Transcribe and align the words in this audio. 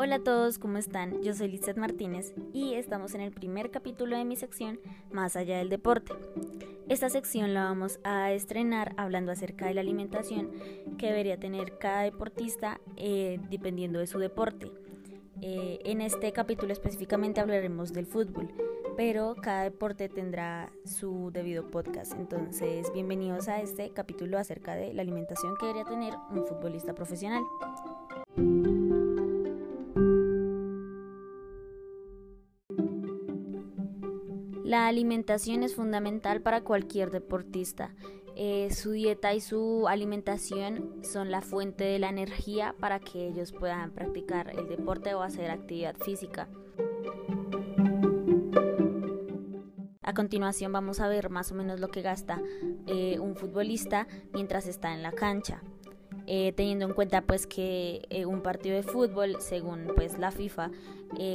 Hola 0.00 0.14
a 0.14 0.22
todos, 0.22 0.60
¿cómo 0.60 0.78
están? 0.78 1.24
Yo 1.24 1.34
soy 1.34 1.48
Lizeth 1.48 1.76
Martínez 1.76 2.32
y 2.52 2.74
estamos 2.74 3.16
en 3.16 3.20
el 3.20 3.32
primer 3.32 3.72
capítulo 3.72 4.16
de 4.16 4.24
mi 4.24 4.36
sección 4.36 4.78
Más 5.10 5.34
allá 5.34 5.58
del 5.58 5.70
deporte. 5.70 6.12
Esta 6.88 7.10
sección 7.10 7.52
la 7.52 7.64
vamos 7.64 7.98
a 8.04 8.30
estrenar 8.30 8.94
hablando 8.96 9.32
acerca 9.32 9.66
de 9.66 9.74
la 9.74 9.80
alimentación 9.80 10.52
que 10.98 11.08
debería 11.08 11.40
tener 11.40 11.78
cada 11.78 12.02
deportista 12.02 12.80
eh, 12.96 13.40
dependiendo 13.50 13.98
de 13.98 14.06
su 14.06 14.20
deporte. 14.20 14.70
Eh, 15.42 15.80
en 15.84 16.00
este 16.00 16.32
capítulo 16.32 16.72
específicamente 16.72 17.40
hablaremos 17.40 17.92
del 17.92 18.06
fútbol, 18.06 18.54
pero 18.96 19.34
cada 19.34 19.64
deporte 19.64 20.08
tendrá 20.08 20.70
su 20.84 21.32
debido 21.32 21.72
podcast. 21.72 22.12
Entonces, 22.12 22.92
bienvenidos 22.92 23.48
a 23.48 23.60
este 23.60 23.90
capítulo 23.90 24.38
acerca 24.38 24.76
de 24.76 24.94
la 24.94 25.02
alimentación 25.02 25.56
que 25.56 25.66
debería 25.66 25.90
tener 25.90 26.14
un 26.30 26.46
futbolista 26.46 26.94
profesional. 26.94 27.42
La 34.68 34.86
alimentación 34.86 35.62
es 35.62 35.74
fundamental 35.74 36.42
para 36.42 36.60
cualquier 36.60 37.10
deportista. 37.10 37.94
Eh, 38.36 38.68
su 38.70 38.90
dieta 38.90 39.32
y 39.32 39.40
su 39.40 39.88
alimentación 39.88 41.02
son 41.02 41.30
la 41.30 41.40
fuente 41.40 41.84
de 41.84 41.98
la 41.98 42.10
energía 42.10 42.74
para 42.78 43.00
que 43.00 43.28
ellos 43.28 43.52
puedan 43.52 43.92
practicar 43.92 44.50
el 44.50 44.68
deporte 44.68 45.14
o 45.14 45.22
hacer 45.22 45.50
actividad 45.50 45.96
física. 45.96 46.50
A 50.02 50.12
continuación 50.12 50.70
vamos 50.70 51.00
a 51.00 51.08
ver 51.08 51.30
más 51.30 51.50
o 51.50 51.54
menos 51.54 51.80
lo 51.80 51.88
que 51.88 52.02
gasta 52.02 52.38
eh, 52.86 53.18
un 53.20 53.36
futbolista 53.36 54.06
mientras 54.34 54.66
está 54.66 54.92
en 54.92 55.02
la 55.02 55.12
cancha. 55.12 55.62
Eh, 56.26 56.52
teniendo 56.52 56.84
en 56.84 56.92
cuenta 56.92 57.22
pues 57.22 57.46
que 57.46 58.02
un 58.26 58.42
partido 58.42 58.76
de 58.76 58.82
fútbol 58.82 59.36
según 59.40 59.86
pues 59.96 60.18
la 60.18 60.30
FIFA 60.30 60.70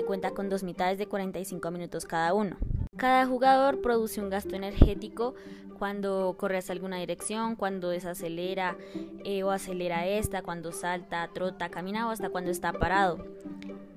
cuenta 0.06 0.36
con 0.36 0.50
dos 0.50 0.62
mitades 0.62 1.00
de 1.00 1.08
45 1.08 1.72
minutos 1.72 2.06
cada 2.06 2.36
uno. 2.36 2.58
Cada 2.98 3.26
jugador 3.26 3.82
produce 3.82 4.22
un 4.22 4.30
gasto 4.30 4.56
energético 4.56 5.36
cuando 5.78 6.36
corre 6.38 6.60
hacia 6.60 6.74
alguna 6.74 6.98
dirección, 6.98 7.56
cuando 7.56 7.90
desacelera 7.90 8.78
eh, 9.24 9.44
o 9.44 9.52
acelera 9.52 10.08
esta, 10.08 10.42
cuando 10.42 10.72
salta, 10.72 11.30
trota, 11.34 11.70
camina 11.70 12.08
o 12.08 12.12
hasta 12.12 12.30
cuando 12.30 12.52
está 12.52 12.72
parado. 12.74 13.26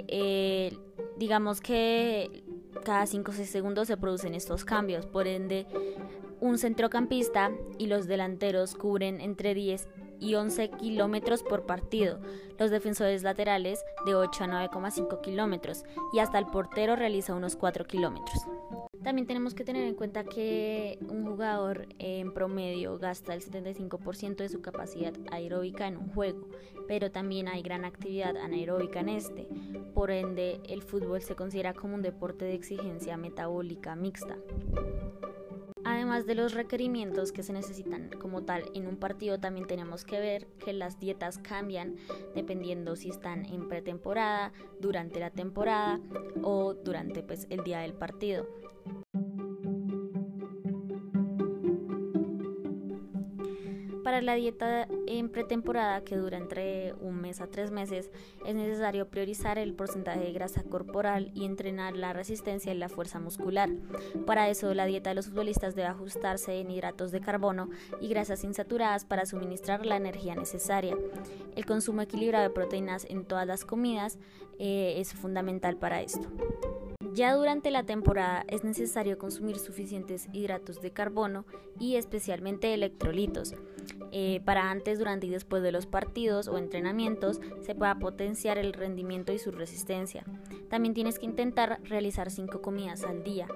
Eh, 0.09 0.77
digamos 1.17 1.61
que 1.61 2.45
cada 2.85 3.07
5 3.07 3.31
o 3.31 3.35
6 3.35 3.49
segundos 3.49 3.89
se 3.89 3.97
producen 3.97 4.35
estos 4.35 4.65
cambios, 4.65 5.07
por 5.07 5.27
ende 5.27 5.67
un 6.41 6.59
centrocampista 6.59 7.51
y 7.79 7.87
los 7.87 8.07
delanteros 8.07 8.75
cubren 8.75 9.21
entre 9.21 9.55
10 9.55 9.89
y 10.21 10.35
11 10.35 10.71
kilómetros 10.71 11.43
por 11.43 11.67
partido, 11.67 12.21
los 12.59 12.71
defensores 12.71 13.23
laterales 13.23 13.85
de 14.05 14.15
8 14.15 14.45
a 14.45 14.69
9,5 14.69 15.21
kilómetros 15.21 15.85
y 16.13 16.19
hasta 16.19 16.39
el 16.39 16.47
portero 16.47 16.97
realiza 16.97 17.35
unos 17.35 17.57
4 17.57 17.87
kilómetros. 17.87 18.47
También 19.03 19.29
tenemos 19.29 19.55
que 19.55 19.63
tener 19.63 19.85
en 19.85 19.95
cuenta 19.95 20.25
que 20.25 20.99
un 21.09 21.25
jugador 21.25 21.87
en 22.01 22.33
promedio 22.33 22.99
gasta 22.99 23.35
el 23.35 23.41
75% 23.41 24.37
de 24.37 24.49
su 24.49 24.61
capacidad 24.61 25.15
aeróbica 25.31 25.87
en 25.87 25.97
un 25.97 26.09
juego, 26.09 26.49
pero 26.89 27.13
también 27.13 27.47
hay 27.47 27.63
gran 27.63 27.85
actividad 27.85 28.37
anaeróbica 28.37 28.99
en 28.99 29.11
este. 29.11 29.47
Por 29.95 30.11
ende, 30.11 30.61
el 30.69 30.83
fútbol 30.83 31.23
se 31.23 31.37
considera 31.37 31.73
como 31.73 31.95
un 31.95 32.03
deporte 32.03 32.47
de 32.47 32.55
exigencia 32.55 33.17
metabólica 33.17 33.95
mixta. 33.95 34.37
Además 35.97 36.27
de 36.27 36.35
los 36.35 36.53
requerimientos 36.53 37.33
que 37.33 37.43
se 37.43 37.55
necesitan 37.55 38.11
como 38.21 38.43
tal 38.43 38.65
en 38.75 38.87
un 38.87 38.99
partido, 38.99 39.41
también 39.41 39.67
tenemos 39.67 40.05
que 40.05 40.21
ver 40.21 40.47
que 40.63 40.75
las 40.75 41.01
dietas 41.01 41.39
cambian 41.39 41.97
dependiendo 42.35 42.97
si 42.97 43.09
están 43.09 43.47
en 43.47 43.67
pretemporada, 43.67 44.53
durante 44.79 45.21
la 45.21 45.31
temporada 45.31 45.99
o 46.43 46.75
durante 46.75 47.23
pues, 47.23 47.47
el 47.49 47.65
día 47.65 47.79
del 47.79 47.95
partido. 47.95 48.47
Para 54.07 54.23
la 54.23 54.37
dieta 54.37 54.87
en 55.09 55.29
pretemporada, 55.31 56.05
que 56.05 56.17
dura 56.17 56.39
entre 56.39 56.95
un 57.01 57.21
mes 57.21 57.41
a 57.41 57.49
tres 57.49 57.73
meses, 57.73 58.09
es 58.47 58.55
necesario 58.55 59.09
priorizar 59.09 59.59
el 59.59 59.75
porcentaje 59.75 60.21
de 60.21 60.33
grasa 60.33 60.63
corporal 60.63 61.33
y 61.35 61.45
entrenar 61.45 61.97
la 61.97 62.13
resistencia 62.13 62.73
y 62.73 62.79
la 62.79 62.89
fuerza 62.89 63.19
muscular. 63.19 63.69
Para 64.25 64.49
eso, 64.49 64.73
la 64.75 64.87
dieta 64.87 65.11
de 65.11 65.17
los 65.17 65.27
futbolistas 65.27 65.75
debe 65.75 65.89
ajustarse 65.89 66.61
en 66.61 66.71
hidratos 66.71 67.11
de 67.11 67.21
carbono 67.21 67.69
y 68.01 68.07
grasas 68.07 68.45
insaturadas 68.45 69.05
para 69.05 69.27
suministrar 69.27 69.85
la 69.85 69.97
energía 69.97 70.37
necesaria. 70.37 70.97
El 71.57 71.67
consumo 71.67 72.01
equilibrado 72.01 72.45
de 72.45 72.55
proteínas 72.55 73.07
en 73.11 73.25
todas 73.25 73.49
las 73.49 73.65
comidas 73.65 74.21
eh, 74.61 74.95
es 74.99 75.15
fundamental 75.15 75.79
para 75.79 76.01
esto. 76.01 76.29
Ya 77.17 77.35
durante 77.35 77.71
la 77.71 77.83
temporada 77.83 78.45
es 78.47 78.63
necesario 78.63 79.17
consumir 79.17 79.59
suficientes 79.59 80.29
hidratos 80.35 80.83
de 80.83 80.91
carbono 80.91 81.47
y 81.81 81.97
especialmente 81.97 82.75
electrolitos. 82.75 83.55
Eh, 84.13 84.43
para 84.45 84.71
antes, 84.71 84.99
durante 84.99 85.27
y 85.27 85.31
después 85.31 85.63
de 85.63 85.73
los 85.73 85.87
partidos 85.87 86.47
o 86.47 86.59
entrenamientos 86.59 87.41
se 87.63 87.75
pueda 87.75 87.99
potenciar 87.99 88.59
el 88.59 88.75
rendimiento 88.75 89.33
y 89.33 89.39
su 89.39 89.51
resistencia. 89.51 90.27
También 90.69 90.93
tienes 90.93 91.19
que 91.19 91.25
intentar 91.25 91.81
realizar 91.85 92.31
5 92.31 92.61
comidas 92.61 93.03
al 93.03 93.25
día. 93.25 93.49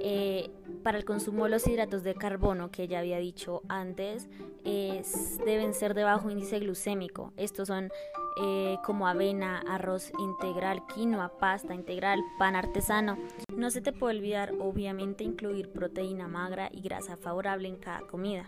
Eh, 0.00 0.48
para 0.82 0.96
el 0.96 1.04
consumo 1.04 1.44
de 1.44 1.50
los 1.50 1.66
hidratos 1.66 2.04
de 2.04 2.14
carbono, 2.14 2.70
que 2.70 2.88
ya 2.88 3.00
había 3.00 3.18
dicho 3.18 3.60
antes, 3.68 4.30
deben 4.64 5.74
ser 5.74 5.92
de 5.92 6.04
bajo 6.04 6.30
índice 6.30 6.58
glucémico. 6.58 7.34
Estos 7.36 7.68
son 7.68 7.90
eh, 8.36 8.78
como 8.84 9.06
avena, 9.06 9.62
arroz 9.68 10.12
integral, 10.18 10.86
quinoa, 10.86 11.38
pasta 11.38 11.74
integral, 11.74 12.20
pan 12.38 12.56
artesano. 12.56 13.16
No 13.56 13.70
se 13.70 13.80
te 13.80 13.92
puede 13.92 14.16
olvidar, 14.16 14.52
obviamente, 14.60 15.24
incluir 15.24 15.70
proteína 15.70 16.28
magra 16.28 16.68
y 16.72 16.80
grasa 16.80 17.16
favorable 17.16 17.68
en 17.68 17.76
cada 17.76 18.00
comida. 18.00 18.46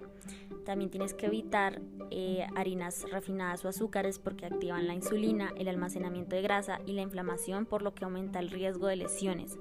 También 0.64 0.90
tienes 0.90 1.14
que 1.14 1.26
evitar 1.26 1.80
eh, 2.10 2.46
harinas 2.56 3.08
refinadas 3.10 3.64
o 3.64 3.68
azúcares 3.68 4.18
porque 4.18 4.46
activan 4.46 4.88
la 4.88 4.94
insulina, 4.94 5.52
el 5.56 5.68
almacenamiento 5.68 6.34
de 6.34 6.42
grasa 6.42 6.80
y 6.86 6.92
la 6.92 7.02
inflamación, 7.02 7.66
por 7.66 7.82
lo 7.82 7.94
que 7.94 8.04
aumenta 8.04 8.40
el 8.40 8.50
riesgo 8.50 8.88
de 8.88 8.96
lesiones. 8.96 9.58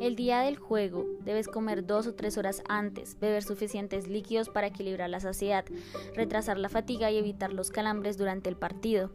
El 0.00 0.14
día 0.14 0.42
del 0.42 0.58
juego 0.58 1.06
debes 1.24 1.48
comer 1.48 1.86
dos 1.86 2.06
o 2.06 2.14
tres 2.14 2.36
horas 2.36 2.62
antes, 2.68 3.18
beber 3.18 3.42
suficientes 3.42 4.08
líquidos 4.08 4.50
para 4.50 4.66
equilibrar 4.66 5.08
la 5.08 5.20
saciedad, 5.20 5.64
retrasar 6.14 6.58
la 6.58 6.68
fatiga 6.68 7.10
y 7.10 7.16
evitar 7.16 7.52
los 7.52 7.70
calambres 7.70 8.18
durante 8.18 8.50
el 8.50 8.56
partido. 8.56 9.10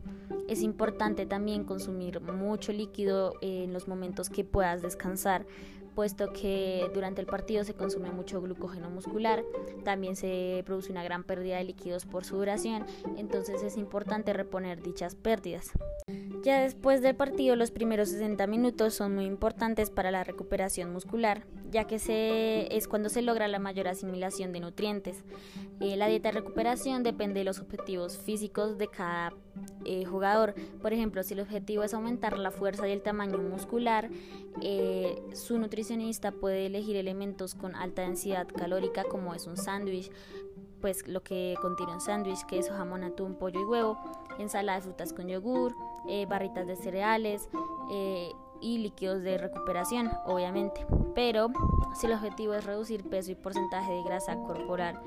Es 0.50 0.62
importante 0.64 1.26
también 1.26 1.64
consumir 1.64 2.20
mucho 2.20 2.74
líquido 2.74 3.36
en 3.42 3.74
los 3.74 3.88
momentos 3.88 4.30
que 4.30 4.44
puedas 4.44 4.82
descansar, 4.82 5.46
puesto 5.94 6.34
que 6.34 6.90
durante 6.94 7.22
el 7.22 7.28
partido 7.28 7.64
se 7.64 7.76
consume 7.76 8.12
mucho 8.12 8.42
glucógeno 8.42 8.90
muscular, 8.90 9.44
también 9.84 10.16
se 10.16 10.64
produce 10.66 10.92
una 10.92 11.04
gran 11.04 11.24
pérdida 11.24 11.58
de 11.58 11.66
líquidos 11.66 12.06
por 12.06 12.26
su 12.26 12.38
duración, 12.38 12.86
entonces 13.18 13.62
es 13.62 13.78
importante 13.78 14.34
reponer 14.34 14.82
dichas 14.82 15.16
pérdidas. 15.16 15.72
Ya 16.44 16.62
después 16.62 17.04
del 17.04 17.16
partido, 17.16 17.56
los 17.56 17.70
primeros 17.70 18.10
60 18.10 18.48
minutos 18.48 18.96
son 18.96 19.14
muy 19.14 19.26
importantes 19.26 19.92
para 19.92 20.10
la 20.10 20.24
recuperación 20.24 20.92
muscular, 20.92 21.46
ya 21.70 21.86
que 21.86 21.98
es 22.72 22.88
cuando 22.88 23.10
se 23.10 23.22
logra 23.22 23.48
la 23.48 23.60
mayor 23.60 23.88
asimilación 23.88 24.52
de 24.52 24.60
nutrientes. 24.60 25.24
Eh, 25.80 25.96
la 25.98 26.08
dieta 26.08 26.30
de 26.30 26.40
recuperación 26.40 27.04
depende 27.04 27.42
de 27.42 27.44
los 27.44 27.60
objetivos 27.60 28.18
físicos 28.18 28.80
de 28.80 28.88
cada 28.88 29.34
eh, 29.86 30.06
jugador. 30.06 30.56
Por 30.82 30.94
ejemplo, 30.94 31.22
si 31.22 31.36
el 31.36 31.42
objetivo 31.42 31.84
es 31.84 31.94
aumentar 31.94 32.40
la 32.40 32.50
fuerza 32.50 32.88
y 32.88 32.92
el 32.92 33.04
tamaño 33.04 33.38
muscular, 33.38 34.10
eh, 34.64 35.22
su 35.34 35.60
nutricionista 35.60 36.32
puede 36.32 36.66
elegir 36.66 36.96
elementos 36.96 37.54
con 37.54 37.76
alta 37.76 38.02
densidad 38.02 38.48
calórica 38.48 39.04
como 39.04 39.36
es 39.36 39.46
un 39.46 39.58
sándwich, 39.58 40.12
pues 40.82 41.08
lo 41.08 41.22
que 41.22 41.56
contiene 41.62 41.94
un 41.94 42.02
sándwich, 42.02 42.44
queso, 42.48 42.74
jamón, 42.74 43.04
atún, 43.04 43.36
pollo 43.36 43.62
y 43.62 43.64
huevo, 43.64 43.98
ensalada 44.40 44.80
de 44.80 44.84
frutas 44.84 45.14
con 45.14 45.28
yogur, 45.28 45.76
eh, 46.08 46.26
barritas 46.26 46.68
de 46.68 46.76
cereales 46.76 47.50
eh, 47.92 48.32
y 48.62 48.78
líquidos 48.78 49.22
de 49.24 49.38
recuperación, 49.38 50.12
obviamente. 50.26 50.86
Pero 51.16 51.50
si 51.96 52.08
el 52.08 52.14
objetivo 52.14 52.54
es 52.54 52.64
reducir 52.64 53.08
peso 53.10 53.32
y 53.32 53.36
porcentaje 53.36 53.92
de 53.92 54.04
grasa 54.04 54.36
corporal, 54.36 55.02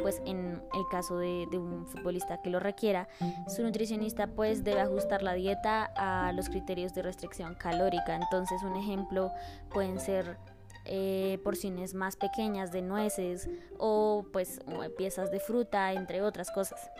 pues 0.00 0.22
en 0.24 0.62
el 0.74 0.88
caso 0.90 1.18
de, 1.18 1.46
un 1.52 1.86
futbolista 1.86 2.40
que 2.40 2.50
lo 2.50 2.60
requiera, 2.60 3.08
su 3.48 3.62
nutricionista 3.62 4.28
pues 4.28 4.64
debe 4.64 4.80
ajustar 4.80 5.22
la 5.22 5.34
dieta 5.34 5.90
a 5.96 6.32
los 6.32 6.48
criterios 6.48 6.94
de 6.94 7.02
restricción 7.02 7.54
calórica. 7.54 8.16
Entonces 8.16 8.62
un 8.62 8.76
ejemplo 8.76 9.30
pueden 9.70 10.00
ser 10.00 10.38
eh, 10.84 11.38
porciones 11.44 11.94
más 11.94 12.16
pequeñas 12.16 12.72
de 12.72 12.82
nueces 12.82 13.48
o 13.78 14.24
pues 14.32 14.60
piezas 14.96 15.30
de 15.30 15.38
fruta, 15.38 15.92
entre 15.92 16.22
otras 16.22 16.50
cosas. 16.50 16.90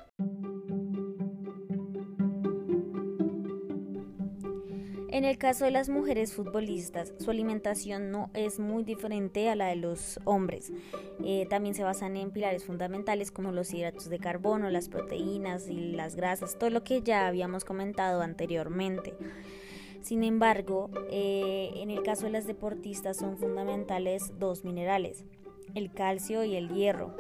En 5.13 5.27
el 5.27 5.37
caso 5.37 5.67
de 5.67 5.71
las 5.71 5.91
mujeres 5.91 6.33
futbolistas, 6.33 7.13
su 7.19 7.31
alimentación 7.31 8.11
no 8.11 8.31
es 8.33 8.59
muy 8.59 8.83
diferente 8.83 9.51
a 9.51 9.55
la 9.55 9.67
de 9.67 9.77
los 9.77 10.19
hombres. 10.25 10.73
Eh, 11.23 11.47
también 11.51 11.75
se 11.75 11.83
basan 11.83 12.17
en 12.17 12.31
pilares 12.31 12.65
fundamentales 12.65 13.31
como 13.31 13.53
los 13.53 13.75
hidratos 13.75 14.09
de 14.09 14.19
carbono, 14.19 14.71
las 14.71 14.89
proteínas 14.89 15.69
y 15.69 15.93
las 15.93 16.17
grasas, 16.17 16.59
todo 16.59 16.71
lo 16.71 16.83
que 16.83 17.03
ya 17.03 17.27
habíamos 17.27 17.67
comentado 17.67 18.23
anteriormente. 18.23 19.13
Sin 20.01 20.25
embargo, 20.25 20.89
eh, 21.11 21.73
en 21.77 21.91
el 21.91 22.03
caso 22.03 22.25
de 22.25 22.31
las 22.31 22.47
deportistas 22.47 23.19
son 23.19 23.37
fundamentales 23.37 24.33
dos 24.39 24.65
minerales, 24.65 25.27
el 25.75 25.93
calcio 25.93 26.45
y 26.45 26.57
el 26.57 26.71
hierro, 26.71 27.17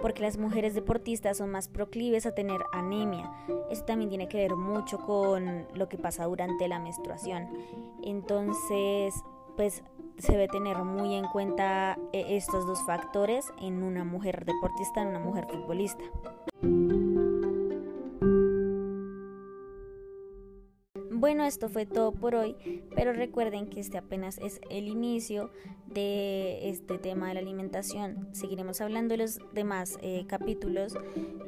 porque 0.00 0.22
las 0.22 0.38
mujeres 0.38 0.74
deportistas 0.74 1.38
son 1.38 1.50
más 1.50 1.68
proclives 1.68 2.26
a 2.26 2.34
tener 2.34 2.60
anemia. 2.72 3.30
Esto 3.70 3.86
también 3.86 4.08
tiene 4.08 4.28
que 4.28 4.38
ver 4.38 4.56
mucho 4.56 4.98
con 4.98 5.66
lo 5.74 5.88
que 5.88 5.98
pasa 5.98 6.24
durante 6.24 6.68
la 6.68 6.78
menstruación. 6.78 7.48
Entonces, 8.02 9.14
pues 9.56 9.82
se 10.18 10.32
debe 10.32 10.48
tener 10.48 10.78
muy 10.78 11.14
en 11.14 11.26
cuenta 11.26 11.98
eh, 12.12 12.24
estos 12.36 12.66
dos 12.66 12.82
factores 12.84 13.52
en 13.60 13.82
una 13.82 14.04
mujer 14.04 14.44
deportista, 14.44 15.02
en 15.02 15.08
una 15.08 15.18
mujer 15.18 15.46
futbolista. 15.48 16.04
Bueno, 21.22 21.44
esto 21.44 21.68
fue 21.68 21.86
todo 21.86 22.12
por 22.12 22.34
hoy, 22.34 22.56
pero 22.96 23.12
recuerden 23.12 23.68
que 23.68 23.78
este 23.78 23.96
apenas 23.96 24.38
es 24.38 24.60
el 24.70 24.88
inicio 24.88 25.50
de 25.92 26.68
este 26.68 26.98
tema 26.98 27.28
de 27.28 27.34
la 27.34 27.40
alimentación. 27.40 28.28
Seguiremos 28.32 28.80
hablando 28.80 29.12
de 29.12 29.18
los 29.18 29.38
demás 29.52 29.98
eh, 30.02 30.24
capítulos, 30.26 30.94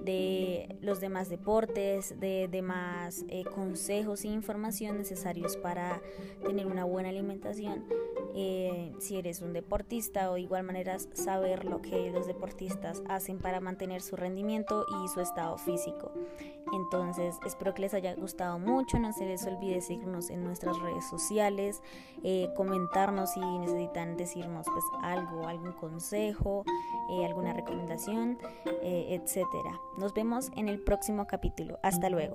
de 0.05 0.77
los 0.81 1.01
demás 1.01 1.29
deportes, 1.29 2.19
de 2.21 2.49
demás 2.49 3.25
eh, 3.29 3.45
consejos 3.45 4.25
e 4.25 4.29
información 4.29 4.99
necesarios 4.99 5.57
para 5.57 6.01
tener 6.45 6.67
una 6.67 6.85
buena 6.85 7.09
alimentación. 7.09 7.85
Eh, 8.37 8.93
si 8.99 9.17
eres 9.17 9.43
un 9.43 9.53
deportista 9.53 10.31
o 10.31 10.37
igual 10.37 10.65
manera 10.65 10.99
saber 10.99 11.65
lo 11.65 11.81
que 11.81 12.11
los 12.11 12.27
deportistas 12.27 13.03
hacen 13.09 13.39
para 13.39 13.61
mantener 13.61 14.03
su 14.03 14.17
rendimiento 14.17 14.85
y 15.05 15.09
su 15.09 15.21
estado 15.21 15.57
físico. 15.57 16.11
Entonces, 16.73 17.37
espero 17.47 17.75
que 17.75 17.83
les 17.83 17.95
haya 17.95 18.15
gustado 18.15 18.59
mucho. 18.59 18.99
No 18.99 19.13
se 19.13 19.25
les 19.25 19.47
olvide 19.47 19.81
seguirnos 19.81 20.31
en 20.31 20.43
nuestras 20.43 20.77
redes 20.81 21.09
sociales, 21.09 21.81
eh, 22.25 22.49
comentarnos 22.57 23.31
si 23.33 23.41
necesitan 23.41 24.17
decirnos 24.17 24.67
pues 24.73 24.85
algo, 25.03 25.47
algún 25.47 25.73
consejo, 25.73 26.65
eh, 27.11 27.25
alguna 27.25 27.53
recomendación, 27.53 28.39
etcétera. 28.83 29.81
Nos 29.97 30.13
vemos 30.13 30.51
en 30.57 30.69
el 30.69 30.81
próximo 30.81 31.27
capítulo. 31.27 31.79
Hasta 31.83 32.11
luego. 32.11 32.35